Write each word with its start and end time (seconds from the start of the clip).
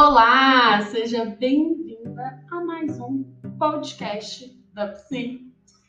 Olá, 0.00 0.80
seja 0.82 1.24
bem-vinda 1.24 2.40
a 2.52 2.60
mais 2.64 3.00
um 3.00 3.24
podcast 3.58 4.48
da 4.72 4.86
Psi. 4.92 5.40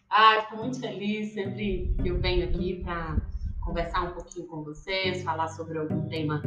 Ah, 0.10 0.40
estou 0.40 0.58
muito 0.58 0.80
feliz 0.80 1.32
sempre 1.32 1.94
que 2.02 2.08
eu 2.08 2.20
venho 2.20 2.50
aqui 2.50 2.82
para 2.84 3.22
conversar 3.64 4.10
um 4.10 4.14
pouquinho 4.14 4.48
com 4.48 4.64
vocês, 4.64 5.22
falar 5.22 5.48
sobre 5.50 5.78
algum 5.78 6.10
tema 6.10 6.42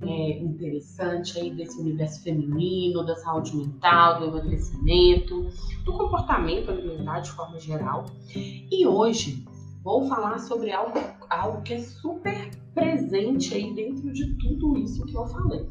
é, 0.00 0.38
interessante 0.38 1.38
aí 1.38 1.50
desse 1.50 1.78
universo 1.78 2.22
feminino, 2.22 3.04
da 3.04 3.14
saúde 3.16 3.54
mental, 3.54 4.18
do 4.18 4.26
emagrecimento, 4.28 5.50
do 5.84 5.92
comportamento 5.92 6.70
alimentar 6.70 7.20
de 7.20 7.30
forma 7.32 7.60
geral. 7.60 8.06
E 8.34 8.86
hoje 8.86 9.44
vou 9.84 10.08
falar 10.08 10.38
sobre 10.38 10.72
algo, 10.72 10.98
algo 11.28 11.60
que 11.60 11.74
é 11.74 11.78
super 11.78 12.50
presente 12.74 13.54
aí 13.54 13.74
dentro 13.74 14.10
de 14.10 14.34
tudo 14.38 14.78
isso 14.78 15.04
que 15.04 15.14
eu 15.14 15.26
falei. 15.26 15.68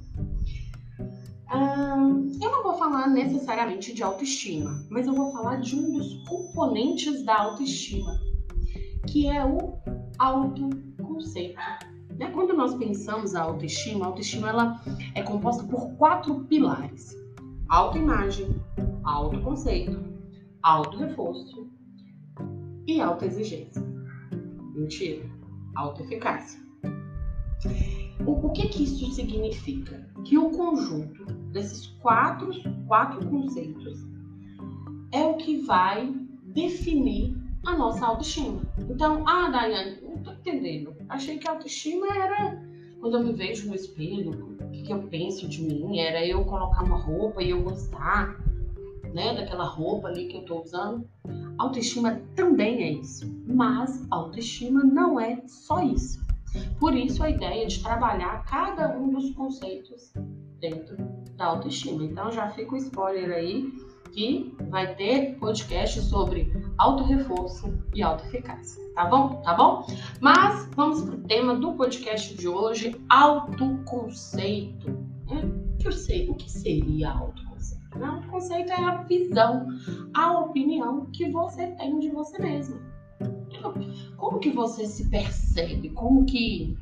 Eu 1.53 2.51
não 2.51 2.63
vou 2.63 2.75
falar 2.75 3.09
necessariamente 3.09 3.93
de 3.93 4.01
autoestima, 4.01 4.85
mas 4.89 5.05
eu 5.05 5.13
vou 5.13 5.31
falar 5.33 5.57
de 5.57 5.75
um 5.75 5.91
dos 5.91 6.23
componentes 6.27 7.25
da 7.25 7.37
autoestima, 7.37 8.17
que 9.07 9.27
é 9.27 9.43
o 9.45 9.77
autoconceito. 10.17 11.59
Né? 12.17 12.31
Quando 12.31 12.53
nós 12.53 12.73
pensamos 12.75 13.35
a 13.35 13.41
autoestima, 13.41 14.05
a 14.05 14.07
autoestima 14.09 14.49
ela 14.49 14.81
é 15.13 15.21
composta 15.23 15.63
por 15.63 15.91
quatro 15.97 16.45
pilares: 16.45 17.15
autoimagem, 17.67 18.55
autoconceito, 19.03 19.99
autorreforço 20.63 21.69
e 22.87 23.01
autoexigência. 23.01 23.81
Mentira, 24.73 25.29
autoeficácia. 25.75 26.61
O, 28.25 28.47
o 28.47 28.51
que, 28.51 28.69
que 28.69 28.83
isso 28.83 29.11
significa? 29.11 30.09
Que 30.23 30.37
o 30.37 30.49
conjunto 30.51 31.40
desses 31.51 31.87
quatro, 32.01 32.51
quatro 32.87 33.27
conceitos 33.29 33.99
é 35.11 35.23
o 35.25 35.35
que 35.35 35.57
vai 35.57 36.13
definir 36.45 37.35
a 37.65 37.75
nossa 37.75 38.05
autoestima. 38.05 38.61
Então, 38.89 39.27
ah, 39.27 39.49
Daiane, 39.49 40.01
não 40.01 40.17
tô 40.17 40.31
entendendo. 40.31 40.95
Achei 41.09 41.37
que 41.37 41.47
a 41.47 41.51
autoestima 41.51 42.07
era 42.15 42.61
quando 42.99 43.17
eu 43.17 43.23
me 43.23 43.33
vejo 43.33 43.67
no 43.67 43.75
espelho, 43.75 44.55
o 44.61 44.69
que, 44.69 44.83
que 44.83 44.93
eu 44.93 45.03
penso 45.07 45.47
de 45.47 45.61
mim? 45.63 45.99
Era 45.99 46.25
eu 46.25 46.45
colocar 46.45 46.83
uma 46.83 46.97
roupa 46.97 47.41
e 47.41 47.49
eu 47.49 47.63
gostar, 47.63 48.39
né, 49.11 49.33
daquela 49.33 49.65
roupa 49.65 50.07
ali 50.07 50.27
que 50.27 50.37
eu 50.37 50.45
tô 50.45 50.61
usando. 50.61 51.09
Autoestima 51.57 52.21
também 52.35 52.83
é 52.83 52.91
isso, 52.91 53.25
mas 53.47 54.05
autoestima 54.11 54.83
não 54.83 55.19
é 55.19 55.41
só 55.47 55.83
isso. 55.83 56.21
Por 56.79 56.95
isso 56.95 57.23
a 57.23 57.29
ideia 57.29 57.65
de 57.65 57.81
trabalhar 57.81 58.43
cada 58.45 58.95
um 58.97 59.09
dos 59.09 59.31
conceitos 59.31 60.13
dentro 60.61 60.95
da 61.35 61.47
autoestima. 61.47 62.03
Então 62.03 62.31
já 62.31 62.49
fica 62.51 62.73
o 62.73 62.77
spoiler 62.77 63.31
aí 63.31 63.73
que 64.11 64.53
vai 64.69 64.93
ter 64.95 65.37
podcast 65.39 66.01
sobre 66.01 66.51
auto-reforço 66.77 67.73
e 67.93 68.03
auto-eficácia, 68.03 68.81
tá 68.93 69.05
bom? 69.05 69.41
Tá 69.41 69.53
bom? 69.53 69.87
Mas 70.19 70.69
vamos 70.75 71.01
pro 71.03 71.17
tema 71.19 71.55
do 71.55 71.73
podcast 71.73 72.35
de 72.35 72.47
hoje, 72.47 72.95
autoconceito. 73.09 74.91
Né? 75.27 75.41
Que 75.79 75.87
eu 75.87 75.91
sei, 75.91 76.29
o 76.29 76.35
que 76.35 76.51
seria 76.51 77.11
autoconceito? 77.11 77.97
Né? 77.97 78.05
Autoconceito 78.05 78.71
é 78.71 78.83
a 78.83 79.03
visão, 79.03 79.65
a 80.13 80.39
opinião 80.39 81.05
que 81.11 81.29
você 81.31 81.67
tem 81.67 81.99
de 81.99 82.09
você 82.09 82.39
mesmo. 82.41 82.79
Como 84.17 84.39
que 84.39 84.51
você 84.51 84.85
se 84.85 85.09
percebe? 85.09 85.89
Como 85.89 86.25
que, 86.25 86.77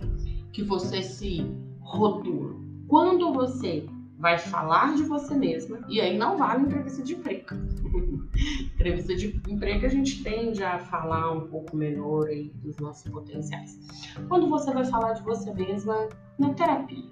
que 0.52 0.63
você 0.63 1.03
se 1.03 1.45
rotula? 1.81 2.69
Quando 2.89 3.31
você 3.31 3.87
vai 4.17 4.39
falar 4.39 4.95
de 4.95 5.03
você 5.03 5.35
mesma, 5.35 5.79
e 5.88 6.01
aí 6.01 6.17
não 6.17 6.38
vale 6.38 6.63
entrevista 6.63 7.03
de 7.03 7.13
emprego. 7.13 7.53
entrevista 8.73 9.16
de 9.16 9.41
emprego 9.47 9.85
a 9.85 9.89
gente 9.89 10.23
tende 10.23 10.63
a 10.63 10.79
falar 10.79 11.31
um 11.31 11.47
pouco 11.47 11.78
menor 11.78 12.28
aí 12.28 12.49
dos 12.55 12.75
nossos 12.78 13.09
potenciais. 13.11 13.79
Quando 14.28 14.49
você 14.49 14.73
vai 14.73 14.83
falar 14.85 15.13
de 15.13 15.22
você 15.22 15.53
mesma 15.53 16.09
na 16.39 16.51
terapia, 16.55 17.05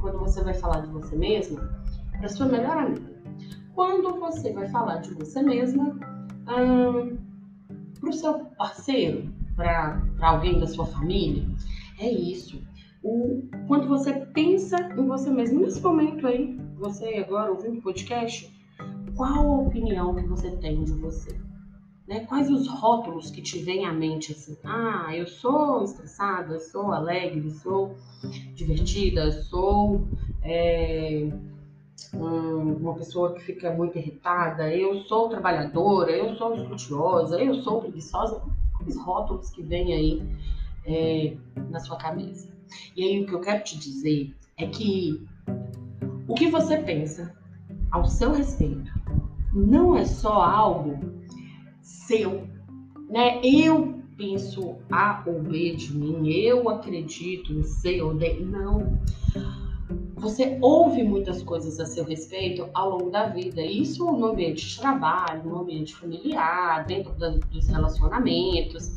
quando 0.00 0.18
você 0.18 0.42
vai 0.42 0.54
falar 0.54 0.80
de 0.80 0.88
você 0.88 1.16
mesma 1.16 1.60
para 2.18 2.28
sua 2.28 2.46
melhor 2.46 2.76
amiga, 2.76 3.22
quando 3.72 4.18
você 4.18 4.52
vai 4.52 4.68
falar 4.68 4.96
de 4.96 5.14
você 5.14 5.40
mesma 5.42 5.96
hum, 6.48 7.16
para 8.00 8.10
o 8.10 8.12
seu 8.12 8.34
parceiro, 8.58 9.32
para 9.54 10.02
alguém 10.20 10.58
da 10.58 10.66
sua 10.66 10.86
família, 10.86 11.46
é 12.00 12.10
isso 12.10 12.60
o, 13.02 13.48
quando 13.66 13.88
você 13.88 14.12
pensa 14.12 14.76
em 14.96 15.06
você 15.06 15.30
mesmo, 15.30 15.60
nesse 15.60 15.80
momento 15.80 16.26
aí, 16.26 16.58
você 16.78 17.14
agora 17.16 17.50
ouvindo 17.50 17.78
o 17.78 17.82
podcast, 17.82 18.50
qual 19.16 19.46
a 19.46 19.58
opinião 19.60 20.14
que 20.14 20.26
você 20.26 20.50
tem 20.56 20.84
de 20.84 20.92
você? 20.92 21.38
Né? 22.06 22.20
Quais 22.26 22.50
os 22.50 22.66
rótulos 22.68 23.30
que 23.30 23.40
te 23.40 23.58
vêm 23.60 23.86
à 23.86 23.92
mente 23.92 24.32
assim? 24.32 24.56
Ah, 24.64 25.14
eu 25.14 25.26
sou 25.26 25.84
estressada, 25.84 26.58
sou 26.58 26.92
alegre, 26.92 27.50
sou 27.50 27.94
divertida, 28.54 29.30
sou 29.44 30.08
é, 30.42 31.30
um, 32.14 32.72
uma 32.74 32.94
pessoa 32.94 33.32
que 33.34 33.40
fica 33.40 33.72
muito 33.72 33.96
irritada, 33.96 34.74
eu 34.74 35.02
sou 35.02 35.28
trabalhadora, 35.28 36.10
eu 36.10 36.34
sou 36.34 36.54
estudiosa, 36.54 37.40
eu 37.40 37.54
sou 37.62 37.80
preguiçosa. 37.80 38.42
Os 38.86 38.96
rótulos 38.96 39.50
que 39.50 39.62
vêm 39.62 39.92
aí 39.92 40.22
é, 40.86 41.36
na 41.68 41.78
sua 41.78 41.96
cabeça. 41.96 42.48
E 42.96 43.02
aí 43.02 43.20
o 43.20 43.26
que 43.26 43.34
eu 43.34 43.40
quero 43.40 43.62
te 43.64 43.78
dizer 43.78 44.34
é 44.56 44.66
que 44.66 45.26
o 46.28 46.34
que 46.34 46.48
você 46.48 46.78
pensa 46.78 47.34
ao 47.90 48.04
seu 48.06 48.32
respeito 48.32 48.92
não 49.52 49.96
é 49.96 50.04
só 50.04 50.42
algo 50.42 50.98
seu, 51.82 52.46
né? 53.08 53.40
Eu 53.42 54.00
penso 54.16 54.76
A 54.90 55.22
ou 55.26 55.42
B 55.42 55.74
de 55.74 55.96
mim, 55.96 56.28
eu 56.28 56.68
acredito 56.68 57.52
em 57.52 57.62
C 57.62 58.00
ou 58.02 58.14
D. 58.14 58.40
Não. 58.40 59.00
Você 60.16 60.58
ouve 60.60 61.02
muitas 61.02 61.42
coisas 61.42 61.80
a 61.80 61.86
seu 61.86 62.04
respeito 62.04 62.68
ao 62.74 62.90
longo 62.90 63.10
da 63.10 63.26
vida. 63.26 63.62
Isso 63.62 64.04
no 64.04 64.26
ambiente 64.26 64.68
de 64.68 64.78
trabalho, 64.78 65.48
no 65.48 65.60
ambiente 65.62 65.96
familiar, 65.96 66.84
dentro 66.84 67.14
da, 67.14 67.30
dos 67.30 67.68
relacionamentos. 67.68 68.92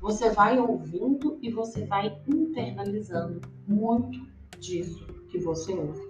Você 0.00 0.30
vai 0.30 0.58
ouvindo 0.58 1.38
e 1.42 1.50
você 1.50 1.84
vai 1.86 2.16
internalizando 2.28 3.40
muito 3.66 4.26
disso 4.58 5.06
que 5.28 5.38
você 5.38 5.72
ouve. 5.72 6.00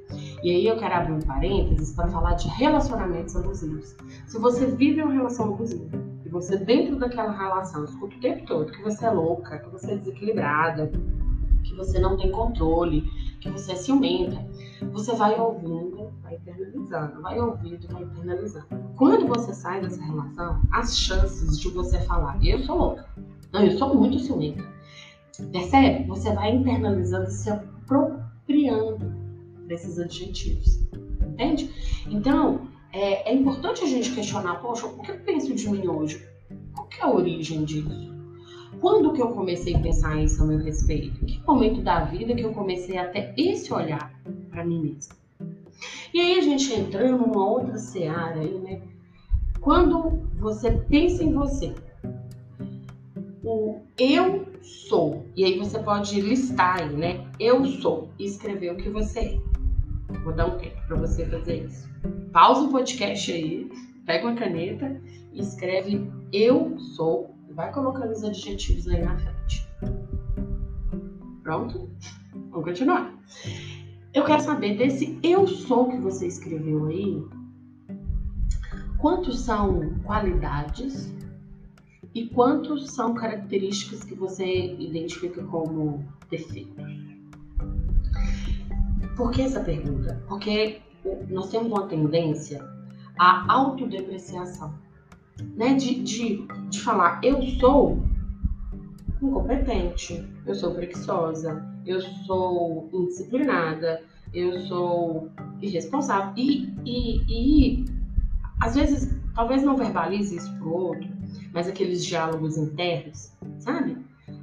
E 0.42 0.50
aí 0.50 0.66
eu 0.66 0.76
quero 0.76 0.94
abrir 0.94 1.12
um 1.12 1.20
parênteses 1.20 1.94
para 1.94 2.08
falar 2.08 2.34
de 2.34 2.48
relacionamentos 2.48 3.34
abusivos. 3.36 3.96
Se 4.26 4.38
você 4.38 4.66
vive 4.66 5.02
uma 5.02 5.12
relação 5.12 5.52
abusiva 5.54 5.96
e 6.24 6.28
você 6.28 6.56
dentro 6.56 6.98
daquela 6.98 7.32
relação 7.32 7.84
escuta 7.84 8.16
o 8.16 8.20
tempo 8.20 8.46
todo 8.46 8.72
que 8.72 8.82
você 8.82 9.06
é 9.06 9.10
louca, 9.10 9.58
que 9.58 9.70
você 9.70 9.92
é 9.92 9.96
desequilibrada, 9.96 10.90
que 11.64 11.74
você 11.74 11.98
não 11.98 12.16
tem 12.16 12.30
controle, 12.30 13.02
que 13.40 13.50
você 13.50 13.72
é 13.72 13.76
ciumenta, 13.76 14.46
você 14.92 15.14
vai 15.14 15.38
ouvindo, 15.38 16.12
vai 16.22 16.36
internalizando, 16.36 17.22
vai 17.22 17.38
ouvindo, 17.40 17.88
vai 17.88 18.02
internalizando. 18.02 18.66
Quando 18.96 19.26
você 19.26 19.52
sai 19.52 19.80
dessa 19.80 20.02
relação, 20.02 20.60
as 20.72 20.96
chances 20.96 21.58
de 21.58 21.68
você 21.70 22.00
falar, 22.02 22.38
eu 22.44 22.60
sou 22.60 22.76
louca, 22.76 23.08
não, 23.52 23.64
eu 23.64 23.76
sou 23.78 23.94
muito 23.94 24.18
ciumenta. 24.18 24.64
Percebe? 25.52 26.06
Você 26.06 26.32
vai 26.32 26.54
internalizando, 26.54 27.30
se 27.30 27.50
apropriando 27.50 29.04
desses 29.66 29.98
adjetivos. 29.98 30.80
Entende? 31.22 31.70
Então, 32.08 32.68
é, 32.92 33.30
é 33.30 33.34
importante 33.34 33.84
a 33.84 33.86
gente 33.86 34.14
questionar, 34.14 34.56
poxa, 34.56 34.86
o 34.86 34.98
que 35.02 35.10
eu 35.10 35.18
penso 35.20 35.54
de 35.54 35.68
mim 35.68 35.86
hoje? 35.86 36.26
Qual 36.74 36.88
é 36.98 37.04
a 37.04 37.10
origem 37.10 37.64
disso? 37.64 38.14
Quando 38.80 39.12
que 39.12 39.22
eu 39.22 39.28
comecei 39.28 39.74
a 39.74 39.80
pensar 39.80 40.22
isso 40.22 40.42
a 40.42 40.46
meu 40.46 40.58
respeito? 40.58 41.24
Que 41.24 41.42
momento 41.46 41.82
da 41.82 42.04
vida 42.04 42.34
que 42.34 42.42
eu 42.42 42.52
comecei 42.52 42.98
a 42.98 43.08
ter 43.08 43.34
esse 43.36 43.72
olhar 43.72 44.12
para 44.50 44.64
mim 44.64 44.82
mesma? 44.82 45.14
E 46.12 46.20
aí 46.20 46.38
a 46.38 46.42
gente 46.42 46.72
entrando 46.72 47.26
numa 47.26 47.46
outra 47.46 47.78
seara 47.78 48.40
aí, 48.40 48.58
né? 48.58 48.82
Quando 49.60 50.22
você 50.38 50.70
pensa 50.70 51.24
em 51.24 51.32
você, 51.32 51.74
o 53.46 53.80
eu 53.96 54.44
sou. 54.60 55.24
E 55.36 55.44
aí 55.44 55.56
você 55.56 55.78
pode 55.78 56.20
listar 56.20 56.80
aí, 56.80 56.92
né? 56.92 57.24
Eu 57.38 57.64
sou 57.64 58.10
e 58.18 58.26
escrever 58.26 58.72
o 58.72 58.76
que 58.76 58.90
você 58.90 59.20
é. 59.20 59.40
Vou 60.24 60.34
dar 60.34 60.46
um 60.46 60.58
tempo 60.58 60.76
para 60.88 60.96
você 60.96 61.24
fazer 61.26 61.64
isso. 61.64 61.88
Pausa 62.32 62.62
o 62.62 62.70
podcast 62.70 63.32
aí, 63.32 63.70
pega 64.04 64.26
uma 64.26 64.36
caneta 64.36 65.00
e 65.32 65.40
escreve 65.40 66.10
eu 66.32 66.76
sou. 66.78 67.34
Vai 67.50 67.72
colocando 67.72 68.10
os 68.10 68.24
adjetivos 68.24 68.88
aí 68.88 69.02
na 69.02 69.16
frente. 69.16 69.66
Pronto? 71.42 71.88
Vamos 72.50 72.64
continuar. 72.64 73.14
Eu 74.12 74.24
quero 74.24 74.42
saber 74.42 74.76
desse 74.76 75.18
eu 75.22 75.46
sou 75.46 75.88
que 75.88 75.98
você 75.98 76.26
escreveu 76.26 76.86
aí, 76.86 77.22
quantos 78.98 79.40
são 79.40 79.98
qualidades 80.04 81.14
e 82.16 82.30
quantos 82.30 82.92
são 82.92 83.12
características 83.12 84.02
que 84.02 84.14
você 84.14 84.74
identifica 84.78 85.44
como 85.44 86.02
defeitos? 86.30 86.82
Por 89.14 89.30
que 89.32 89.42
essa 89.42 89.60
pergunta? 89.60 90.24
Porque 90.26 90.80
nós 91.28 91.50
temos 91.50 91.68
uma 91.68 91.86
tendência 91.86 92.66
à 93.18 93.52
autodepreciação, 93.52 94.72
né? 95.56 95.74
De, 95.74 96.02
de, 96.02 96.46
de 96.70 96.80
falar, 96.80 97.20
eu 97.22 97.42
sou 97.60 98.02
incompetente, 99.20 100.26
eu 100.46 100.54
sou 100.54 100.74
preguiçosa, 100.74 101.62
eu 101.84 102.00
sou 102.00 102.88
indisciplinada, 102.94 104.02
eu 104.32 104.58
sou 104.60 105.30
irresponsável. 105.60 106.32
E, 106.34 106.72
e, 106.82 107.24
e 107.28 107.84
às 108.58 108.74
vezes, 108.74 109.14
talvez 109.34 109.62
não 109.62 109.76
verbalize 109.76 110.34
isso 110.34 110.50
pro 110.56 110.72
outro, 110.72 111.15
mas 111.52 111.68
aqueles 111.68 112.04
diálogos 112.04 112.56
internos, 112.56 113.32
sabe? 113.58 113.96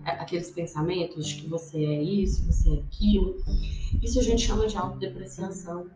Aqueles 0.06 0.50
pensamentos 0.51 1.28
de 1.28 1.42
que 1.42 1.48
você 1.48 1.78
é 1.78 2.01
isso, 2.01 2.45
você 2.45 2.69
é 2.69 2.80
aquilo. 2.80 3.38
Isso 4.01 4.19
a 4.19 4.24
gente 4.24 4.42
chama 4.42 4.68
de 4.68 4.78
autodepreciação. 4.78 5.88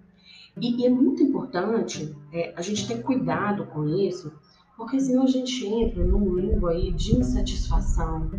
E, 0.59 0.81
e 0.81 0.85
é 0.85 0.89
muito 0.89 1.21
importante 1.21 2.15
é, 2.33 2.53
a 2.55 2.61
gente 2.61 2.87
ter 2.87 3.01
cuidado 3.03 3.65
com 3.67 3.87
isso, 3.87 4.31
porque 4.75 4.99
senão 4.99 5.23
a 5.23 5.27
gente 5.27 5.65
entra 5.65 6.03
num 6.03 6.35
limbo 6.35 6.67
aí 6.67 6.91
de 6.91 7.15
insatisfação, 7.15 8.31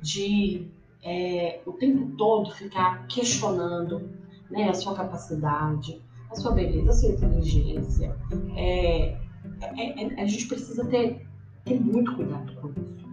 de 0.00 0.66
é, 1.02 1.60
o 1.66 1.72
tempo 1.72 2.16
todo 2.16 2.50
ficar 2.52 3.06
questionando 3.06 4.10
né, 4.50 4.68
a 4.68 4.74
sua 4.74 4.94
capacidade, 4.94 6.00
a 6.30 6.34
sua 6.34 6.52
beleza, 6.52 6.90
a 6.90 6.94
sua 6.94 7.10
inteligência. 7.10 8.16
É, 8.56 9.16
é, 9.60 10.02
é, 10.02 10.22
a 10.22 10.26
gente 10.26 10.46
precisa 10.46 10.84
ter, 10.84 11.26
ter 11.68 11.80
muito 11.80 12.14
cuidado 12.14 12.52
com 12.54 12.68
isso. 12.68 13.08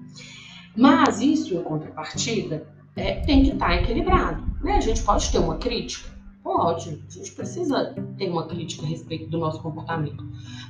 Mas 0.76 1.22
isso, 1.22 1.56
em 1.56 1.64
contrapartida, 1.64 2.68
é, 2.96 3.22
tem 3.22 3.44
que 3.44 3.52
estar 3.52 3.76
equilibrado. 3.76 4.44
Né? 4.64 4.74
A 4.74 4.82
gente 4.82 5.04
pode 5.04 5.32
ter 5.32 5.40
uma 5.40 5.58
crítica? 5.58 6.10
Pode. 6.44 7.02
A 7.08 7.12
gente 7.12 7.32
precisa 7.32 7.96
ter 8.18 8.30
uma 8.30 8.48
crítica 8.48 8.86
a 8.86 8.88
respeito 8.88 9.30
do 9.30 9.38
nosso 9.38 9.62
comportamento. 9.62 10.24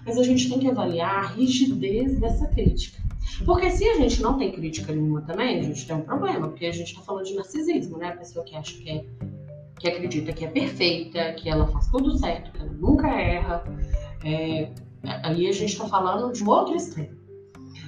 Mas 0.06 0.18
a 0.18 0.24
gente 0.24 0.50
tem 0.50 0.60
que 0.60 0.70
avaliar 0.70 1.24
a 1.24 1.28
rigidez 1.28 2.20
dessa 2.20 2.48
crítica. 2.48 3.04
Porque 3.44 3.70
se 3.72 3.84
a 3.90 3.96
gente 3.96 4.22
não 4.22 4.38
tem 4.38 4.52
crítica 4.52 4.94
nenhuma 4.94 5.22
também, 5.22 5.60
a 5.60 5.64
gente 5.64 5.86
tem 5.86 5.96
um 5.96 6.02
problema, 6.02 6.48
porque 6.48 6.66
a 6.66 6.72
gente 6.72 6.88
está 6.88 7.02
falando 7.02 7.26
de 7.26 7.36
narcisismo, 7.36 7.98
né? 7.98 8.10
A 8.10 8.18
pessoa 8.18 8.46
que 8.46 8.56
acha 8.56 8.78
que 8.78 8.90
é 8.90 9.06
que 9.80 9.90
acredita 9.90 10.32
que 10.32 10.46
é 10.46 10.48
perfeita, 10.48 11.34
que 11.34 11.50
ela 11.50 11.68
faz 11.68 11.88
tudo 11.90 12.18
certo, 12.18 12.52
que 12.52 12.62
ela 12.62 12.72
nunca 12.72 13.10
erra. 13.10 13.64
É, 14.24 14.72
aí 15.04 15.48
a 15.48 15.52
gente 15.52 15.74
está 15.74 15.88
falando 15.88 16.32
de 16.32 16.44
outro 16.44 16.76
extremo. 16.76 17.25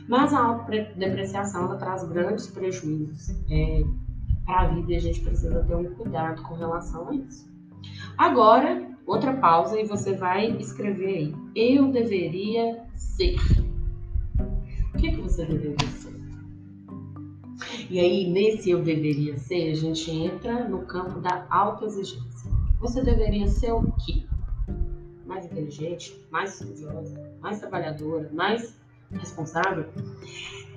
Mas 0.07 0.33
a 0.33 0.39
autodepreciação 0.39 1.65
ela 1.65 1.75
traz 1.75 2.04
grandes 2.07 2.48
prejuízos 2.48 3.30
é, 3.51 3.83
para 4.45 4.62
a 4.62 4.68
vida 4.68 4.94
e 4.94 4.95
a 4.95 5.01
gente 5.01 5.19
precisa 5.19 5.63
ter 5.63 5.75
um 5.75 5.94
cuidado 5.95 6.42
com 6.44 6.56
relação 6.56 7.09
a 7.09 7.15
isso. 7.15 7.48
Agora, 8.18 8.89
outra 9.06 9.33
pausa 9.33 9.80
e 9.80 9.86
você 9.86 10.15
vai 10.15 10.51
escrever 10.57 11.07
aí. 11.07 11.36
Eu 11.56 11.92
deveria 11.92 12.83
ser. 12.95 13.36
O 14.94 14.98
que, 14.98 15.12
que 15.12 15.21
você 15.21 15.45
deveria 15.45 15.88
ser? 15.89 16.18
E 17.89 18.00
aí, 18.00 18.30
nesse 18.30 18.69
eu 18.69 18.81
deveria 18.81 19.38
ser, 19.38 19.71
a 19.71 19.75
gente 19.75 20.12
entra 20.12 20.68
no 20.68 20.86
campo 20.86 21.19
da 21.19 21.45
autoexigência. 21.50 22.51
Você 22.80 23.01
deveria 23.01 23.48
ser 23.48 23.71
o 23.71 23.92
quê? 23.94 24.25
Mais 25.25 25.45
inteligente, 25.45 26.18
mais 26.31 26.59
estudiosa, 26.59 27.18
mais 27.42 27.59
trabalhadora, 27.59 28.30
mais 28.33 28.77
responsável. 29.12 29.86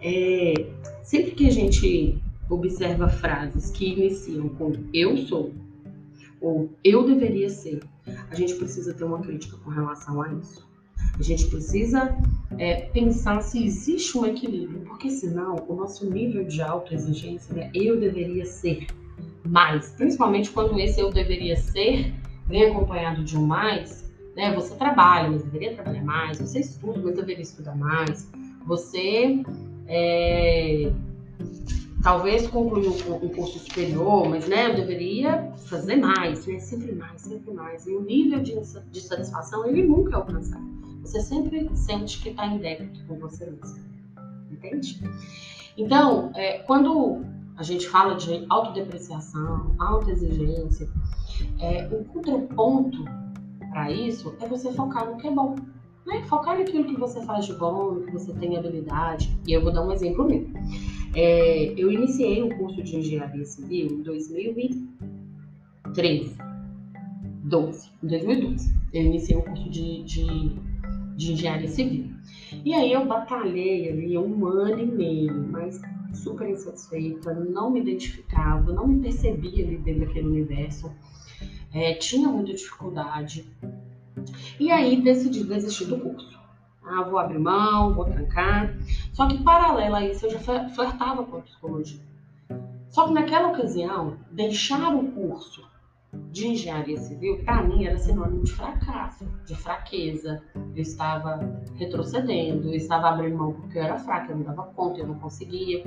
É, 0.03 0.55
sempre 1.03 1.33
que 1.33 1.47
a 1.47 1.51
gente 1.51 2.19
observa 2.49 3.09
frases 3.09 3.71
que 3.71 3.93
iniciam 3.93 4.49
com 4.51 4.73
eu 4.93 5.17
sou 5.17 5.53
ou 6.41 6.71
eu 6.83 7.05
deveria 7.05 7.51
ser, 7.51 7.81
a 8.31 8.35
gente 8.35 8.55
precisa 8.55 8.95
ter 8.95 9.05
uma 9.05 9.21
crítica 9.21 9.57
com 9.59 9.71
relação 9.71 10.23
a 10.23 10.33
isso. 10.33 10.69
A 11.19 11.23
gente 11.23 11.47
precisa 11.47 12.17
é, 12.59 12.83
pensar 12.93 13.43
se 13.43 13.63
existe 13.63 14.17
um 14.17 14.25
equilíbrio, 14.25 14.81
porque 14.81 15.11
senão 15.11 15.57
o 15.69 15.75
nosso 15.75 16.09
nível 16.09 16.45
de 16.45 16.63
autoexigência, 16.63 17.55
né, 17.55 17.71
eu 17.75 18.01
deveria 18.01 18.47
ser 18.47 18.87
mais, 19.45 19.91
principalmente 19.91 20.51
quando 20.51 20.79
esse 20.79 21.01
eu 21.01 21.11
deveria 21.11 21.57
ser 21.57 22.15
vem 22.47 22.71
acompanhado 22.71 23.23
de 23.23 23.37
um 23.37 23.47
mais, 23.47 24.10
né, 24.37 24.55
você 24.55 24.75
trabalha, 24.75 25.31
mas 25.31 25.43
deveria 25.43 25.75
trabalhar 25.75 26.05
mais, 26.05 26.39
você 26.39 26.61
estuda, 26.61 27.01
mas 27.03 27.15
deveria 27.15 27.43
estudar 27.43 27.77
mais, 27.77 28.31
você 28.67 29.43
é, 29.87 30.93
talvez 32.03 32.47
concluiu 32.47 32.93
um 33.23 33.29
curso 33.29 33.59
superior, 33.59 34.29
mas 34.29 34.49
né, 34.49 34.71
eu 34.71 34.77
deveria 34.77 35.53
fazer 35.67 35.97
mais, 35.97 36.47
né, 36.47 36.59
sempre 36.59 36.93
mais, 36.93 37.21
sempre 37.23 37.53
mais. 37.53 37.87
E 37.87 37.93
o 37.95 38.03
nível 38.03 38.41
de, 38.41 38.55
de 38.91 39.01
satisfação 39.01 39.67
ele 39.67 39.83
nunca 39.83 40.13
é 40.13 40.15
alcançado. 40.15 40.65
Você 41.03 41.21
sempre 41.21 41.69
sente 41.75 42.21
que 42.21 42.31
está 42.31 42.47
em 42.47 42.59
débito 42.59 43.05
com 43.07 43.19
você 43.19 43.47
mesmo. 43.47 43.91
Entende? 44.51 45.01
Então, 45.77 46.31
é, 46.35 46.59
quando 46.59 47.25
a 47.57 47.63
gente 47.63 47.89
fala 47.89 48.15
de 48.15 48.45
autodepreciação, 48.49 49.75
autoexigência, 49.79 50.89
é, 51.59 51.89
o 51.91 52.05
contraponto 52.05 53.05
para 53.71 53.91
isso 53.91 54.37
é 54.41 54.47
você 54.47 54.71
focar 54.73 55.11
no 55.11 55.17
que 55.17 55.27
é 55.27 55.31
bom. 55.31 55.57
Né? 56.07 56.23
Focar 56.27 56.59
naquilo 56.59 56.85
que 56.85 56.99
você 56.99 57.23
faz 57.23 57.47
de 57.47 57.55
bom, 57.55 58.01
que 58.01 58.13
você 58.13 58.33
tem 58.35 58.57
habilidade. 58.57 59.35
E 59.47 59.53
eu 59.53 59.63
vou 59.63 59.73
dar 59.73 59.87
um 59.87 59.93
exemplo 59.93 60.25
meu. 60.25 60.47
É, 61.15 61.73
eu 61.77 61.91
iniciei 61.91 62.43
um 62.43 62.51
curso 62.51 62.83
de 62.83 62.97
engenharia 62.97 63.45
civil 63.45 63.99
em 63.99 64.03
2013. 64.03 66.37
12, 67.45 67.91
em 68.03 68.07
2012. 68.07 68.75
Eu 68.93 69.03
iniciei 69.03 69.37
um 69.37 69.43
curso 69.43 69.71
de, 69.71 70.03
de 70.05 70.71
de 71.21 71.33
engenharia 71.33 71.69
civil. 71.69 72.11
E 72.65 72.75
aí 72.75 72.93
eu 72.93 73.05
batalhei 73.05 73.91
ali 73.91 74.17
um 74.17 74.47
ano 74.47 74.81
e 74.81 74.87
meio, 74.87 75.49
mas 75.51 75.81
super 76.15 76.49
insatisfeita, 76.49 77.35
não 77.35 77.71
me 77.71 77.81
identificava, 77.81 78.73
não 78.73 78.89
me 78.89 79.01
percebia 79.01 79.65
ali 79.65 79.77
dentro 79.77 80.07
daquele 80.07 80.27
universo, 80.27 80.91
é, 81.73 81.95
tinha 81.95 82.29
muita 82.29 82.53
dificuldade. 82.53 83.47
E 84.59 84.71
aí 84.71 85.01
decidi 85.01 85.45
desistir 85.45 85.87
do 85.87 85.99
curso. 85.99 86.39
Ah, 86.83 87.03
vou 87.03 87.19
abrir 87.19 87.39
mão, 87.39 87.95
vou 87.95 88.05
trancar. 88.05 88.77
Só 89.13 89.29
que 89.29 89.43
paralelo 89.43 89.95
a 89.95 90.05
isso 90.05 90.27
eu 90.27 90.31
já 90.31 90.69
flertava 90.71 91.25
com 91.25 91.37
a 91.37 91.41
psicologia. 91.43 92.01
Só 92.89 93.07
que 93.07 93.15
naquela 93.15 93.49
ocasião, 93.49 94.17
deixar 94.33 94.95
o 94.95 95.13
curso 95.13 95.71
de 96.33 96.49
engenharia 96.49 96.97
civil, 96.97 97.39
para 97.45 97.63
mim, 97.63 97.85
era 97.85 97.97
sinônimo 97.97 98.43
de 98.43 98.53
fracasso, 98.53 99.25
de 99.47 99.55
fraqueza. 99.55 100.43
Eu 100.75 100.83
estava 100.83 101.39
retrocedendo, 101.77 102.69
eu 102.69 102.75
estava 102.75 103.11
abrindo 103.11 103.39
mão 103.39 103.53
porque 103.53 103.79
eu 103.79 103.83
era 103.83 103.97
fraca, 103.97 104.33
eu 104.33 104.37
não 104.37 104.45
dava 104.45 104.65
conta, 104.65 104.99
eu 104.99 105.07
não 105.07 105.19
conseguia. 105.21 105.85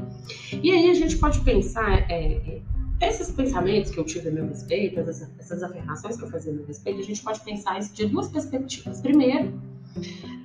E 0.61 0.71
aí 0.71 0.89
a 0.89 0.93
gente 0.93 1.17
pode 1.17 1.41
pensar, 1.41 2.09
é, 2.09 2.35
é, 2.35 2.61
esses 3.01 3.31
pensamentos 3.31 3.91
que 3.91 3.99
eu 3.99 4.05
tive 4.05 4.29
a 4.29 4.31
meu 4.31 4.47
respeito, 4.47 4.99
essas, 4.99 5.29
essas 5.39 5.63
afirmações 5.63 6.17
que 6.17 6.23
eu 6.23 6.29
fazia 6.29 6.51
a 6.51 6.55
meu 6.55 6.65
respeito, 6.65 6.99
a 6.99 7.03
gente 7.03 7.21
pode 7.21 7.39
pensar 7.41 7.79
isso 7.79 7.93
de 7.93 8.05
duas 8.05 8.29
perspectivas. 8.29 9.01
Primeiro, 9.01 9.59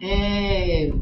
é, 0.02 0.92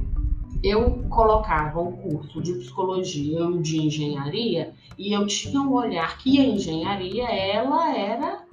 eu 0.63 1.05
colocava 1.09 1.81
o 1.81 1.93
curso 1.93 2.41
de 2.43 2.55
psicologia 2.55 3.45
ou 3.45 3.61
de 3.61 3.81
engenharia 3.81 4.75
e 4.99 5.13
eu 5.13 5.27
tinha 5.27 5.61
um 5.61 5.73
olhar 5.73 6.19
que 6.19 6.41
a 6.41 6.45
engenharia 6.45 7.29
ela 7.29 7.97
era 7.97 8.45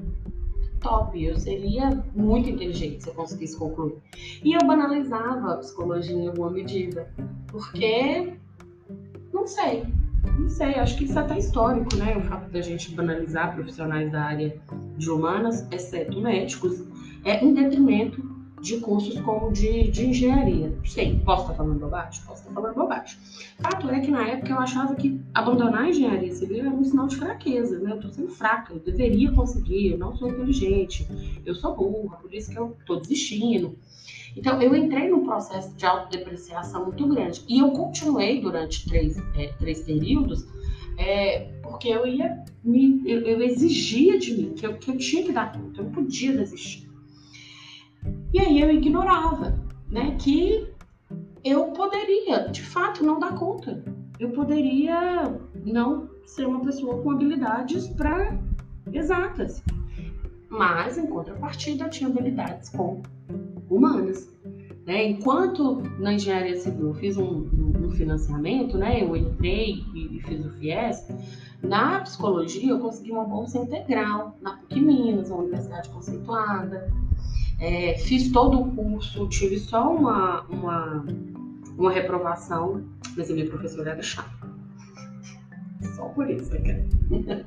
top, 0.79 1.23
eu 1.23 1.39
seria 1.39 2.03
muito 2.13 2.49
inteligente 2.49 3.03
se 3.03 3.09
eu 3.09 3.13
conseguisse 3.13 3.57
concluir. 3.57 3.95
E 4.43 4.53
eu 4.53 4.59
banalizava 4.67 5.53
a 5.53 5.57
psicologia 5.57 6.15
em 6.15 6.27
alguma 6.27 6.51
medida, 6.51 7.09
porque 7.47 8.33
não 9.33 9.47
sei, 9.47 9.85
não 10.31 10.49
sei, 10.49 10.75
acho 10.75 10.97
que 10.97 11.05
isso 11.05 11.17
é 11.17 11.21
até 11.21 11.37
histórico, 11.37 11.95
né? 11.95 12.17
O 12.17 12.21
fato 12.21 12.49
da 12.49 12.61
gente 12.61 12.93
banalizar 12.95 13.53
profissionais 13.53 14.11
da 14.11 14.23
área 14.23 14.57
de 14.97 15.09
humanas, 15.09 15.67
exceto 15.71 16.19
médicos, 16.19 16.83
é 17.23 17.43
em 17.43 17.53
detrimento 17.53 18.33
de 18.63 18.77
cursos 18.77 19.19
como 19.19 19.51
de, 19.51 19.91
de 19.91 20.07
engenharia. 20.07 20.73
Sei, 20.85 21.19
posso 21.19 21.43
estar 21.43 21.55
falando 21.55 21.79
bobagem? 21.79 22.23
Posso 22.25 22.41
estar 22.41 22.53
falando 22.53 22.75
bobagem. 22.75 23.17
Fato 23.59 23.89
é 23.89 23.99
que 23.99 24.09
na 24.09 24.25
época 24.25 24.53
eu 24.53 24.59
achava 24.59 24.95
que 24.95 25.19
abandonar 25.33 25.83
a 25.83 25.89
engenharia 25.89 26.33
civil 26.33 26.59
era 26.59 26.69
um 26.69 26.83
sinal 26.83 27.07
de 27.07 27.17
fraqueza, 27.17 27.77
né? 27.79 27.91
Eu 27.91 27.99
tô 27.99 28.09
sendo 28.09 28.29
fraca, 28.29 28.73
eu 28.73 28.79
deveria 28.79 29.31
conseguir, 29.33 29.91
eu 29.91 29.97
não 29.97 30.15
sou 30.15 30.29
inteligente, 30.29 31.05
eu 31.45 31.53
sou 31.53 31.75
burra, 31.75 32.17
por 32.17 32.33
isso 32.33 32.51
que 32.51 32.57
eu 32.57 32.77
tô 32.85 32.95
desistindo. 32.95 33.77
Então, 34.35 34.61
eu 34.61 34.75
entrei 34.75 35.09
num 35.09 35.23
processo 35.23 35.75
de 35.75 35.85
autodepreciação 35.85 36.85
muito 36.85 37.07
grande. 37.07 37.43
E 37.47 37.59
eu 37.59 37.71
continuei 37.71 38.41
durante 38.41 38.87
três, 38.87 39.17
é, 39.35 39.53
três 39.59 39.81
períodos, 39.81 40.45
é, 40.97 41.51
porque 41.61 41.87
eu 41.87 42.05
ia 42.05 42.43
me, 42.63 43.01
eu, 43.05 43.21
eu, 43.21 43.41
exigia 43.41 44.17
de 44.17 44.33
mim 44.35 44.53
que 44.53 44.65
eu, 44.65 44.77
que 44.77 44.91
eu 44.91 44.97
tinha 44.97 45.23
que 45.23 45.31
dar 45.31 45.51
conta, 45.51 45.81
eu 45.81 45.85
não 45.85 45.91
podia 45.91 46.35
desistir. 46.35 46.89
E 48.33 48.39
aí 48.39 48.59
eu 48.59 48.71
ignorava, 48.71 49.59
né, 49.89 50.15
que 50.19 50.67
eu 51.43 51.67
poderia, 51.67 52.47
de 52.49 52.61
fato, 52.61 53.03
não 53.03 53.19
dar 53.19 53.35
conta. 53.35 53.83
Eu 54.19 54.29
poderia 54.29 55.39
não 55.65 56.09
ser 56.25 56.47
uma 56.47 56.61
pessoa 56.61 57.01
com 57.01 57.11
habilidades 57.11 57.87
para 57.89 58.39
exatas. 58.91 59.63
Mas 60.53 60.99
em 60.99 61.07
contrapartida 61.07 61.89
tinha 61.89 62.09
habilidades 62.09 62.69
com 62.69 63.01
humanas. 63.69 64.31
Né? 64.85 65.07
Enquanto 65.07 65.81
na 65.99 66.13
engenharia 66.13 66.55
civil 66.55 66.89
eu 66.89 66.93
fiz 66.93 67.17
um, 67.17 67.49
um, 67.83 67.91
financiamento, 67.91 68.77
né? 68.77 69.03
eu 69.03 69.15
entrei 69.15 69.83
e, 69.93 70.17
e 70.17 70.21
fiz 70.21 70.45
o 70.45 70.49
FIES, 70.51 71.07
na 71.61 72.01
psicologia 72.01 72.71
eu 72.71 72.79
consegui 72.79 73.11
uma 73.11 73.23
bolsa 73.23 73.57
integral 73.57 74.37
na 74.41 74.57
PUC 74.57 74.79
Minas, 74.79 75.29
uma 75.31 75.39
universidade 75.39 75.89
conceituada. 75.89 76.91
É, 77.59 77.97
fiz 77.97 78.31
todo 78.31 78.59
o 78.59 78.75
curso, 78.75 79.27
tive 79.29 79.57
só 79.57 79.89
uma, 79.95 80.41
uma, 80.43 81.05
uma 81.77 81.91
reprovação, 81.91 82.83
mas 83.15 83.31
a 83.31 83.33
minha 83.33 83.47
professora 83.47 83.91
era 83.91 84.01
chata. 84.01 84.42
Só 85.95 86.05
por 86.09 86.29
isso, 86.29 86.51
né? 86.61 86.85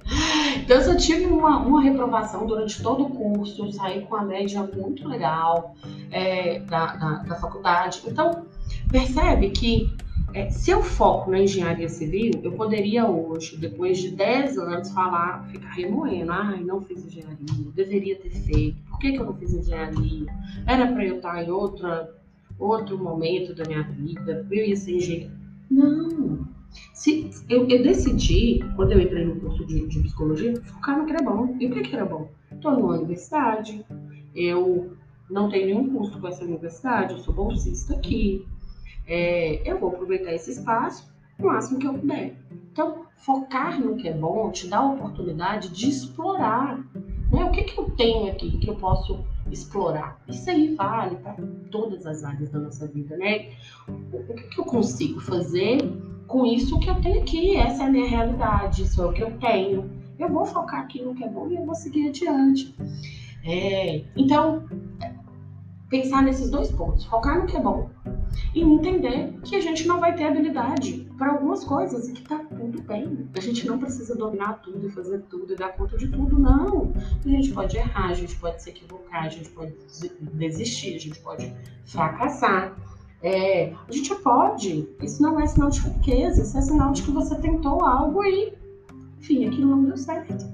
Então, 0.56 0.78
eu 0.78 0.82
só 0.82 0.96
tive 0.96 1.26
uma, 1.26 1.58
uma 1.58 1.82
reprovação 1.82 2.46
durante 2.46 2.82
todo 2.82 3.04
o 3.04 3.10
curso, 3.10 3.70
saí 3.72 4.02
com 4.02 4.16
a 4.16 4.24
média 4.24 4.62
muito 4.62 5.06
legal 5.06 5.74
é, 6.10 6.60
da, 6.60 6.96
da, 6.96 7.10
da, 7.18 7.34
faculdade. 7.36 8.02
Então, 8.06 8.46
percebe 8.90 9.50
que 9.50 9.94
é, 10.34 10.50
se 10.50 10.70
eu 10.70 10.82
foco 10.82 11.30
na 11.30 11.40
engenharia 11.40 11.88
civil, 11.88 12.32
eu 12.42 12.52
poderia 12.52 13.06
hoje, 13.06 13.56
depois 13.56 13.98
de 13.98 14.10
10 14.10 14.58
anos, 14.58 14.90
falar, 14.90 15.46
ficar 15.48 15.70
remoendo. 15.70 16.32
Ai, 16.32 16.62
não 16.62 16.80
fiz 16.80 17.04
engenharia, 17.04 17.70
deveria 17.74 18.16
ter 18.16 18.30
feito. 18.30 18.76
Por 18.88 18.98
que, 18.98 19.12
que 19.12 19.18
eu 19.18 19.26
não 19.26 19.34
fiz 19.34 19.54
engenharia? 19.54 20.26
Era 20.66 20.86
para 20.88 21.04
eu 21.04 21.16
estar 21.16 21.42
em 21.42 21.50
outra, 21.50 22.12
outro 22.58 22.98
momento 22.98 23.54
da 23.54 23.64
minha 23.64 23.82
vida, 23.82 24.46
eu 24.50 24.64
ia 24.64 24.76
ser 24.76 24.96
engenheiro. 24.96 25.32
Não, 25.70 26.46
se, 26.92 27.30
eu, 27.48 27.68
eu, 27.68 27.82
decidi, 27.82 28.60
quando 28.74 28.92
eu 28.92 29.00
entrei 29.00 29.24
no 29.24 29.36
curso 29.40 29.64
de, 29.64 29.86
de, 29.86 30.00
psicologia, 30.00 30.60
focar 30.62 30.98
no 30.98 31.06
que 31.06 31.12
era 31.12 31.22
bom. 31.22 31.56
E 31.60 31.66
o 31.66 31.70
que, 31.70 31.82
que 31.82 31.94
era 31.94 32.04
bom? 32.04 32.28
Estou 32.52 32.72
numa 32.72 32.96
universidade, 32.96 33.84
eu 34.34 34.96
não 35.30 35.48
tenho 35.48 35.66
nenhum 35.66 35.90
curso 35.90 36.20
com 36.20 36.28
essa 36.28 36.44
universidade, 36.44 37.14
eu 37.14 37.18
sou 37.20 37.34
bolsista 37.34 37.94
aqui. 37.94 38.46
É, 39.06 39.70
eu 39.70 39.78
vou 39.78 39.90
aproveitar 39.90 40.32
esse 40.32 40.50
espaço 40.50 41.14
o 41.38 41.46
máximo 41.46 41.78
que 41.78 41.86
eu 41.86 41.94
puder. 41.94 42.36
Então, 42.72 43.06
focar 43.16 43.80
no 43.80 43.96
que 43.96 44.08
é 44.08 44.12
bom 44.12 44.50
te 44.50 44.68
dá 44.68 44.78
a 44.78 44.92
oportunidade 44.92 45.68
de 45.70 45.88
explorar. 45.88 46.78
Né? 47.30 47.44
O 47.44 47.50
que, 47.50 47.62
que 47.64 47.78
eu 47.78 47.90
tenho 47.90 48.30
aqui 48.30 48.58
que 48.58 48.68
eu 48.68 48.76
posso 48.76 49.24
explorar? 49.50 50.20
Isso 50.28 50.48
aí 50.50 50.74
vale 50.74 51.16
para 51.16 51.36
todas 51.70 52.06
as 52.06 52.24
áreas 52.24 52.50
da 52.50 52.58
nossa 52.58 52.86
vida, 52.86 53.16
né? 53.16 53.52
O, 53.88 54.32
o 54.32 54.34
que, 54.34 54.42
que 54.48 54.60
eu 54.60 54.64
consigo 54.64 55.20
fazer 55.20 55.78
com 56.26 56.44
isso 56.46 56.78
que 56.78 56.90
eu 56.90 57.00
tenho 57.00 57.20
aqui. 57.20 57.56
Essa 57.56 57.84
é 57.84 57.86
a 57.86 57.90
minha 57.90 58.08
realidade, 58.08 58.82
isso 58.82 59.02
é 59.02 59.06
o 59.06 59.12
que 59.12 59.22
eu 59.22 59.38
tenho. 59.38 59.90
Eu 60.18 60.28
vou 60.28 60.46
focar 60.46 60.80
aqui 60.80 61.02
no 61.02 61.14
que 61.14 61.24
é 61.24 61.28
bom 61.28 61.48
e 61.48 61.56
eu 61.56 61.64
vou 61.64 61.74
seguir 61.74 62.08
adiante. 62.08 62.74
É, 63.44 64.04
então, 64.16 64.66
pensar 65.88 66.22
nesses 66.22 66.50
dois 66.50 66.70
pontos, 66.72 67.04
focar 67.04 67.38
no 67.38 67.46
que 67.46 67.56
é 67.56 67.60
bom 67.60 67.90
e 68.54 68.62
entender 68.62 69.34
que 69.44 69.54
a 69.54 69.60
gente 69.60 69.86
não 69.86 70.00
vai 70.00 70.14
ter 70.14 70.24
habilidade 70.24 71.06
para 71.16 71.32
algumas 71.32 71.62
coisas 71.64 72.08
e 72.08 72.12
que 72.12 72.22
tá 72.22 72.38
tudo 72.38 72.82
bem. 72.82 73.28
A 73.36 73.40
gente 73.40 73.66
não 73.66 73.78
precisa 73.78 74.16
dominar 74.16 74.54
tudo 74.62 74.86
e 74.86 74.90
fazer 74.90 75.20
tudo 75.30 75.52
e 75.52 75.56
dar 75.56 75.70
conta 75.76 75.96
de 75.96 76.08
tudo, 76.08 76.38
não. 76.38 76.92
A 77.24 77.28
gente 77.28 77.52
pode 77.52 77.76
errar, 77.76 78.10
a 78.10 78.14
gente 78.14 78.34
pode 78.36 78.62
se 78.62 78.70
equivocar, 78.70 79.24
a 79.24 79.28
gente 79.28 79.50
pode 79.50 79.74
desistir, 80.32 80.96
a 80.96 80.98
gente 80.98 81.18
pode 81.20 81.52
fracassar. 81.84 82.74
É, 83.26 83.72
a 83.88 83.92
gente 83.92 84.14
pode. 84.14 84.88
Isso 85.02 85.20
não 85.20 85.40
é 85.40 85.46
sinal 85.48 85.68
de 85.68 85.80
fraqueza, 85.80 86.42
isso 86.42 86.56
é 86.56 86.62
sinal 86.62 86.92
de 86.92 87.02
que 87.02 87.10
você 87.10 87.34
tentou 87.34 87.84
algo 87.84 88.22
e, 88.22 88.54
enfim, 89.18 89.48
aquilo 89.48 89.70
não 89.70 89.84
deu 89.84 89.96
certo. 89.96 90.46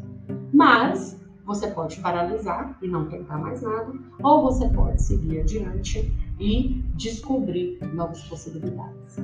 Mas 0.54 1.20
você 1.44 1.66
pode 1.66 2.00
paralisar 2.00 2.78
e 2.80 2.88
não 2.88 3.04
tentar 3.10 3.36
mais 3.36 3.60
nada, 3.60 3.92
ou 4.22 4.42
você 4.44 4.66
pode 4.68 5.02
seguir 5.02 5.40
adiante 5.40 6.10
e 6.40 6.82
descobrir 6.94 7.78
novas 7.92 8.22
possibilidades. 8.22 9.18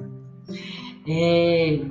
É, 1.08 1.86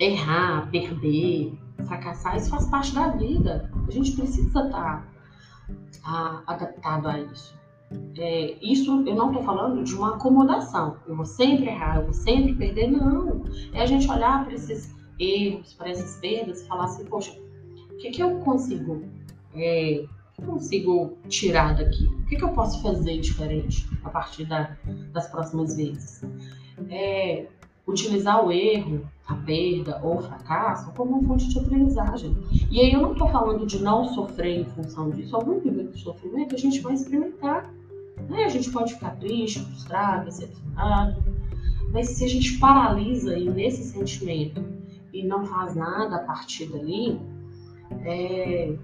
errar, 0.00 0.70
perder, 0.70 1.52
fracassar, 1.84 2.38
isso 2.38 2.48
faz 2.48 2.64
parte 2.64 2.94
da 2.94 3.08
vida. 3.08 3.70
A 3.86 3.90
gente 3.90 4.12
precisa 4.12 4.46
estar 4.48 5.06
tá, 6.02 6.42
adaptado 6.46 7.08
a 7.08 7.20
isso. 7.20 7.57
É, 8.16 8.56
isso 8.60 9.04
eu 9.06 9.14
não 9.14 9.28
estou 9.28 9.42
falando 9.42 9.82
de 9.82 9.94
uma 9.94 10.16
acomodação. 10.16 10.96
Eu 11.06 11.16
vou 11.16 11.24
sempre 11.24 11.66
errar, 11.66 11.98
eu 11.98 12.04
vou 12.04 12.14
sempre 12.14 12.54
perder. 12.54 12.90
Não. 12.90 13.44
É 13.72 13.82
a 13.82 13.86
gente 13.86 14.10
olhar 14.10 14.44
para 14.44 14.54
esses 14.54 14.94
erros, 15.18 15.72
para 15.74 15.90
essas 15.90 16.16
perdas 16.20 16.62
e 16.62 16.66
falar 16.66 16.84
assim: 16.84 17.04
poxa, 17.04 17.32
o 17.92 17.96
que, 17.96 18.10
que 18.10 18.22
eu 18.22 18.38
consigo? 18.40 19.02
É, 19.54 20.04
que 20.38 20.46
consigo 20.46 21.18
tirar 21.28 21.76
daqui? 21.76 22.04
O 22.06 22.26
que, 22.26 22.36
que 22.36 22.44
eu 22.44 22.50
posso 22.50 22.80
fazer 22.82 23.18
diferente 23.20 23.88
a 24.04 24.10
partir 24.10 24.44
da, 24.44 24.76
das 25.12 25.28
próximas 25.28 25.76
vezes? 25.76 26.22
É, 26.88 27.46
utilizar 27.86 28.44
o 28.44 28.52
erro, 28.52 29.08
a 29.26 29.34
perda 29.34 30.00
ou 30.02 30.18
o 30.18 30.22
fracasso 30.22 30.92
como 30.92 31.22
fonte 31.24 31.48
de 31.48 31.58
aprendizagem. 31.58 32.36
E 32.70 32.80
aí 32.80 32.92
eu 32.92 33.00
não 33.00 33.12
estou 33.12 33.28
falando 33.28 33.66
de 33.66 33.82
não 33.82 34.04
sofrer 34.14 34.60
em 34.60 34.64
função 34.64 35.10
disso. 35.10 35.34
Algum 35.34 35.60
nível 35.60 35.88
de 35.88 36.00
sofrimento 36.00 36.54
a 36.54 36.58
gente 36.58 36.80
vai 36.80 36.94
experimentar. 36.94 37.72
Né? 38.28 38.44
A 38.44 38.48
gente 38.48 38.70
pode 38.70 38.94
ficar 38.94 39.16
triste, 39.16 39.60
frustrado, 39.60 40.26
decepcionado. 40.26 41.24
Mas 41.92 42.10
se 42.10 42.24
a 42.24 42.28
gente 42.28 42.58
paralisa 42.58 43.32
aí 43.32 43.48
nesse 43.48 43.82
sentimento 43.84 44.62
e 45.12 45.24
não 45.24 45.44
faz 45.46 45.74
nada 45.74 46.16
a 46.16 46.18
partir 46.20 46.66
dali, 46.66 47.18
é, 48.04 48.74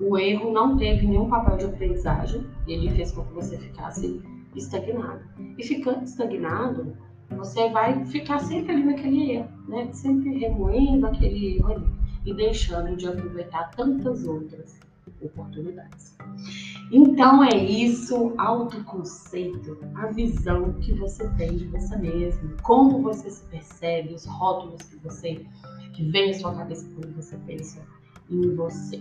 o 0.00 0.16
erro 0.16 0.50
não 0.50 0.76
teve 0.78 1.06
nenhum 1.06 1.28
papel 1.28 1.58
de 1.58 1.64
aprendizagem. 1.66 2.46
Ele 2.66 2.90
fez 2.90 3.12
com 3.12 3.24
que 3.24 3.34
você 3.34 3.58
ficasse 3.58 4.22
estagnado. 4.56 5.20
E 5.58 5.62
ficando 5.62 6.04
estagnado, 6.04 6.96
você 7.36 7.68
vai 7.70 8.04
ficar 8.06 8.38
sempre 8.40 8.72
ali 8.72 8.84
naquele 8.84 9.32
erro, 9.32 9.48
né? 9.68 9.88
Sempre 9.92 10.38
remoendo 10.38 11.06
aquele 11.06 11.56
erro 11.56 11.72
ali 11.72 12.00
e 12.24 12.34
deixando 12.34 12.96
de 12.96 13.06
aproveitar 13.06 13.70
tantas 13.70 14.26
outras 14.26 14.78
oportunidades. 15.22 16.16
Então 16.92 17.44
é 17.44 17.56
isso, 17.56 18.34
autoconceito, 18.36 19.78
a 19.94 20.06
visão 20.06 20.72
que 20.74 20.92
você 20.94 21.28
tem 21.36 21.56
de 21.56 21.66
você 21.66 21.96
mesmo, 21.96 22.56
como 22.62 23.00
você 23.00 23.30
se 23.30 23.44
percebe, 23.44 24.14
os 24.14 24.26
rótulos 24.26 24.82
que 24.82 24.96
você 24.96 25.46
que 25.92 26.10
vem 26.10 26.30
à 26.30 26.34
sua 26.34 26.54
cabeça 26.54 26.88
quando 26.94 27.14
você 27.14 27.36
pensa 27.46 27.80
em 28.28 28.54
você. 28.56 29.00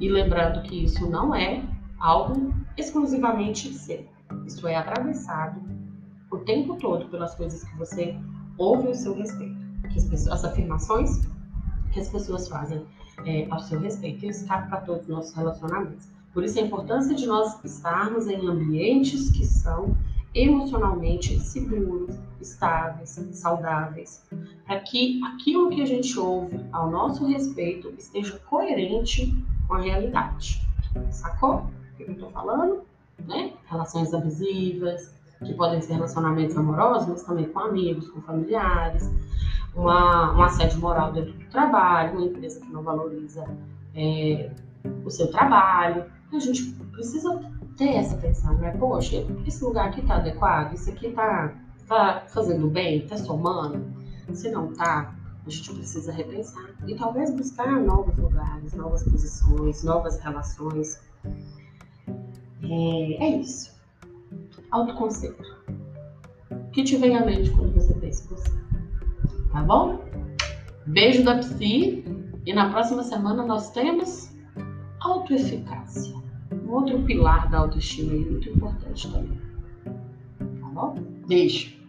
E 0.00 0.08
lembrando 0.08 0.62
que 0.62 0.84
isso 0.84 1.08
não 1.08 1.32
é 1.32 1.62
algo 2.00 2.52
exclusivamente 2.76 3.72
seu. 3.72 4.04
Isso 4.44 4.66
é 4.66 4.74
atravessado 4.74 5.60
o 6.30 6.38
tempo 6.38 6.76
todo 6.76 7.08
pelas 7.08 7.34
coisas 7.34 7.62
que 7.62 7.76
você 7.76 8.18
ouve 8.58 8.88
ao 8.88 8.94
seu 8.94 9.14
respeito, 9.14 9.56
as, 9.84 10.04
pessoas, 10.04 10.28
as 10.28 10.44
afirmações 10.44 11.28
que 11.92 12.00
as 12.00 12.08
pessoas 12.08 12.48
fazem 12.48 12.84
é, 13.26 13.46
ao 13.50 13.60
seu 13.60 13.78
respeito. 13.78 14.26
Isso 14.26 14.46
cabe 14.46 14.68
para 14.68 14.80
todos 14.80 15.02
os 15.02 15.08
nossos 15.08 15.34
relacionamentos. 15.34 16.08
Por 16.32 16.44
isso 16.44 16.58
a 16.58 16.62
importância 16.62 17.14
de 17.14 17.26
nós 17.26 17.62
estarmos 17.64 18.26
em 18.26 18.46
ambientes 18.46 19.30
que 19.30 19.44
são 19.44 19.96
emocionalmente 20.34 21.38
seguros, 21.38 22.16
estáveis, 22.40 23.10
saudáveis, 23.32 24.26
para 24.66 24.80
que 24.80 25.20
aquilo 25.24 25.68
que 25.68 25.82
a 25.82 25.86
gente 25.86 26.18
ouve 26.18 26.58
ao 26.72 26.90
nosso 26.90 27.26
respeito 27.26 27.92
esteja 27.98 28.38
coerente 28.48 29.34
com 29.68 29.74
a 29.74 29.80
realidade. 29.80 30.66
Sacou 31.10 31.56
o 31.56 31.96
que 31.96 32.04
eu 32.04 32.12
estou 32.12 32.30
falando? 32.30 32.82
Né? 33.26 33.52
Relações 33.66 34.12
abusivas, 34.14 35.14
que 35.44 35.54
podem 35.54 35.80
ser 35.82 35.94
relacionamentos 35.94 36.56
amorosos, 36.56 37.08
mas 37.08 37.22
também 37.24 37.46
com 37.46 37.58
amigos, 37.58 38.08
com 38.08 38.20
familiares, 38.22 39.10
uma, 39.74 40.34
um 40.36 40.42
assédio 40.42 40.80
moral 40.80 41.12
dentro 41.12 41.32
do 41.32 41.44
trabalho, 41.46 42.18
uma 42.18 42.26
empresa 42.26 42.60
que 42.60 42.72
não 42.72 42.82
valoriza 42.82 43.44
é, 43.94 44.50
o 45.04 45.10
seu 45.10 45.30
trabalho. 45.30 46.04
A 46.32 46.38
gente 46.38 46.72
precisa 46.92 47.40
ter 47.76 47.96
essa 47.96 48.14
atenção, 48.14 48.54
né? 48.58 48.76
Poxa, 48.78 49.24
esse 49.46 49.62
lugar 49.64 49.88
aqui 49.88 50.00
está 50.00 50.16
adequado, 50.16 50.74
isso 50.74 50.90
aqui 50.90 51.08
está 51.08 51.54
tá 51.86 52.24
fazendo 52.28 52.68
bem, 52.68 53.02
está 53.02 53.16
somando. 53.16 53.84
Se 54.32 54.50
não 54.50 54.70
está, 54.70 55.14
a 55.44 55.50
gente 55.50 55.74
precisa 55.74 56.12
repensar 56.12 56.70
e 56.86 56.94
talvez 56.94 57.34
buscar 57.34 57.80
novos 57.80 58.16
lugares, 58.16 58.72
novas 58.72 59.02
posições, 59.02 59.82
novas 59.82 60.18
relações. 60.20 61.00
É, 62.62 63.24
é 63.24 63.36
isso 63.38 63.72
autoconceito. 64.72 65.56
O 66.50 66.70
que 66.72 66.82
te 66.82 66.96
vem 66.96 67.16
à 67.16 67.24
mente 67.24 67.50
quando 67.50 67.74
você 67.74 67.94
pensa 67.94 68.24
em 68.24 68.28
você? 68.28 68.50
Tá 69.52 69.62
bom? 69.62 70.02
Beijo 70.86 71.22
da 71.22 71.38
Psi 71.38 72.04
e 72.44 72.52
na 72.52 72.70
próxima 72.70 73.04
semana 73.04 73.44
nós 73.44 73.70
temos 73.70 74.31
autoeficácia. 75.04 76.14
Um 76.64 76.70
outro 76.70 77.02
pilar 77.02 77.50
da 77.50 77.58
autoestima 77.58 78.12
aí 78.12 78.24
muito 78.24 78.48
importante 78.48 79.10
também. 79.10 79.40
Tá 80.60 80.68
bom? 80.68 80.94
Beijo. 81.26 81.81